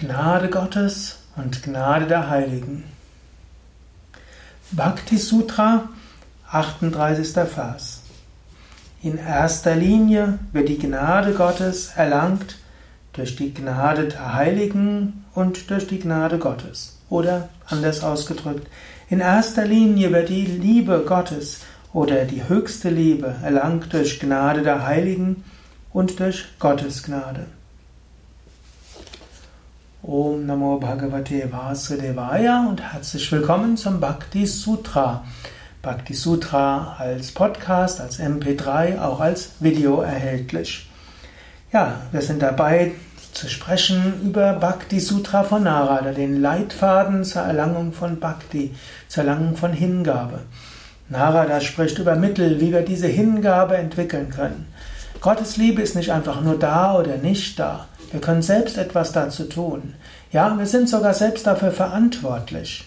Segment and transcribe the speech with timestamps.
[0.00, 2.84] Gnade Gottes und Gnade der Heiligen.
[4.70, 5.88] Bhakti Sutra,
[6.48, 7.32] 38.
[7.32, 8.02] Vers.
[9.02, 12.58] In erster Linie wird die Gnade Gottes erlangt
[13.12, 17.00] durch die Gnade der Heiligen und durch die Gnade Gottes.
[17.10, 18.68] Oder anders ausgedrückt,
[19.10, 21.62] in erster Linie wird die Liebe Gottes
[21.92, 25.42] oder die höchste Liebe erlangt durch Gnade der Heiligen
[25.92, 27.46] und durch Gottes Gnade.
[30.10, 35.22] Om Namo Bhagavate Vasudevaya und herzlich willkommen zum Bhakti Sutra.
[35.82, 40.88] Bhakti Sutra als Podcast, als MP3, auch als Video erhältlich.
[41.74, 42.92] Ja, wir sind dabei
[43.34, 48.74] zu sprechen über Bhakti Sutra von Narada, den Leitfaden zur Erlangung von Bhakti,
[49.08, 50.40] zur Erlangung von Hingabe.
[51.10, 54.72] Narada spricht über Mittel, wie wir diese Hingabe entwickeln können.
[55.20, 57.88] Gottes Liebe ist nicht einfach nur da oder nicht da.
[58.10, 59.94] Wir können selbst etwas dazu tun.
[60.32, 62.84] Ja, wir sind sogar selbst dafür verantwortlich.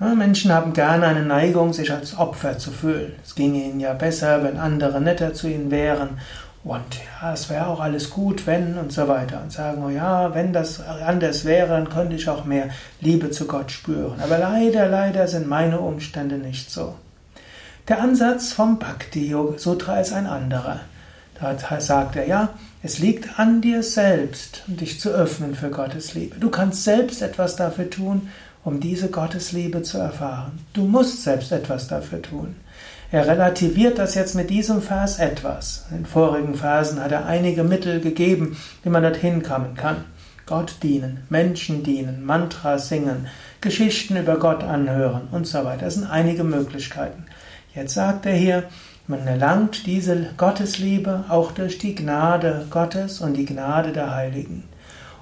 [0.00, 3.12] Ja, Menschen haben gerne eine Neigung, sich als Opfer zu fühlen.
[3.24, 6.18] Es ginge ihnen ja besser, wenn andere netter zu ihnen wären.
[6.64, 9.40] Und ja, es wäre auch alles gut, wenn und so weiter.
[9.42, 12.68] Und sagen, oh ja, wenn das anders wäre, dann könnte ich auch mehr
[13.00, 14.20] Liebe zu Gott spüren.
[14.20, 16.94] Aber leider, leider sind meine Umstände nicht so.
[17.88, 20.80] Der Ansatz vom Bhakti Sutra ist ein anderer.
[21.40, 22.50] Da sagt er, ja,
[22.82, 26.36] es liegt an dir selbst, dich zu öffnen für Gottes Liebe.
[26.38, 28.28] Du kannst selbst etwas dafür tun,
[28.64, 30.60] um diese Gottesliebe zu erfahren.
[30.72, 32.56] Du musst selbst etwas dafür tun.
[33.10, 35.86] Er relativiert das jetzt mit diesem Vers etwas.
[35.90, 40.04] In den vorigen Versen hat er einige Mittel gegeben, wie man dorthin kommen kann.
[40.46, 43.26] Gott dienen, Menschen dienen, Mantras singen,
[43.60, 45.84] Geschichten über Gott anhören und so weiter.
[45.84, 47.26] Das sind einige Möglichkeiten.
[47.74, 48.64] Jetzt sagt er hier,
[49.12, 54.64] man erlangt diese Gottesliebe auch durch die Gnade Gottes und die Gnade der Heiligen.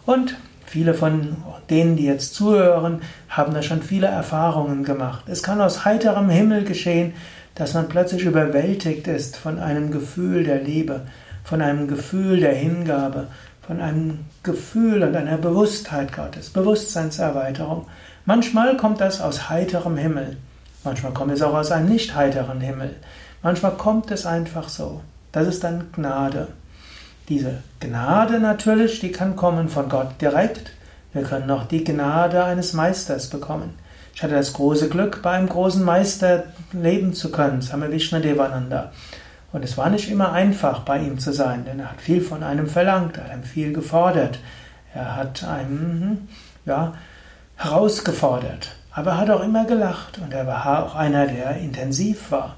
[0.07, 1.37] Und viele von
[1.69, 5.25] denen, die jetzt zuhören, haben da schon viele Erfahrungen gemacht.
[5.27, 7.15] Es kann aus heiterem Himmel geschehen,
[7.57, 11.03] dass man plötzlich überwältigt ist von einem Gefühl der Liebe,
[11.43, 13.27] von einem Gefühl der Hingabe,
[13.67, 17.87] von einem Gefühl und einer Bewusstheit Gottes, Bewusstseinserweiterung.
[18.25, 20.37] Manchmal kommt das aus heiterem Himmel,
[20.85, 22.95] manchmal kommt es auch aus einem nicht heiteren Himmel.
[23.43, 25.01] Manchmal kommt es einfach so.
[25.33, 26.49] Das ist dann Gnade.
[27.29, 30.73] Diese Gnade natürlich, die kann kommen von Gott direkt.
[31.13, 33.79] Wir können noch die Gnade eines Meisters bekommen.
[34.15, 38.93] Ich hatte das große Glück, bei einem großen Meister leben zu können, Same Vishnadevananda.
[39.53, 42.43] Und es war nicht immer einfach, bei ihm zu sein, denn er hat viel von
[42.43, 44.39] einem verlangt, er hat einem viel gefordert,
[44.93, 46.29] er hat einem,
[46.67, 46.95] ja,
[47.57, 48.73] herausgefordert.
[48.93, 52.57] Aber er hat auch immer gelacht und er war auch einer, der intensiv war.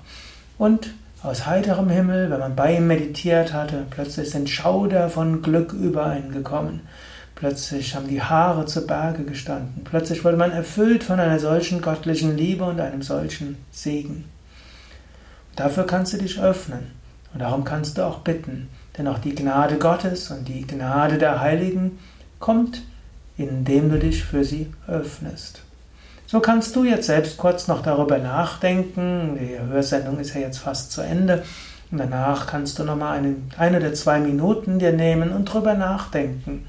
[0.59, 5.73] Und aus heiterem Himmel, wenn man bei ihm meditiert hatte, plötzlich sind Schauder von Glück
[5.73, 6.81] über einen gekommen.
[7.37, 9.83] Plötzlich haben die Haare zu Berge gestanden.
[9.85, 14.25] Plötzlich wurde man erfüllt von einer solchen göttlichen Liebe und einem solchen Segen.
[15.57, 16.91] Dafür kannst du dich öffnen
[17.33, 21.41] und darum kannst du auch bitten, denn auch die Gnade Gottes und die Gnade der
[21.41, 21.99] Heiligen
[22.39, 22.83] kommt,
[23.37, 25.63] indem du dich für sie öffnest.
[26.33, 29.39] So kannst du jetzt selbst kurz noch darüber nachdenken.
[29.39, 31.43] Die Hörsendung ist ja jetzt fast zu Ende.
[31.91, 36.67] Und danach kannst du nochmal eine, eine oder zwei Minuten dir nehmen und darüber nachdenken.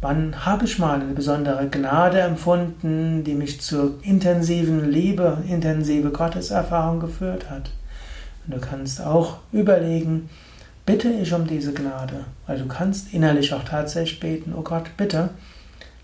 [0.00, 6.98] Wann habe ich mal eine besondere Gnade empfunden, die mich zur intensiven Liebe, intensive Gotteserfahrung
[6.98, 7.70] geführt hat?
[8.46, 10.28] Und du kannst auch überlegen,
[10.84, 15.28] bitte ich um diese Gnade, weil du kannst innerlich auch tatsächlich beten, oh Gott, bitte,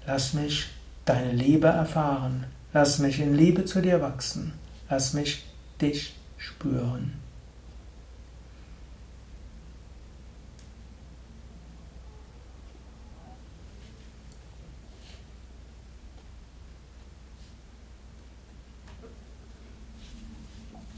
[0.06, 0.68] lass mich
[1.06, 2.44] deine Liebe erfahren.
[2.74, 4.52] Lass mich in Liebe zu dir wachsen.
[4.90, 5.46] Lass mich
[5.80, 7.14] dich spüren.